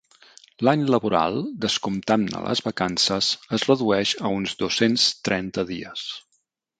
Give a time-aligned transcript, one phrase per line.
[0.67, 6.07] L'any laboral, descomptant-ne les vacances, es redueix a uns dos-cents trenta dies.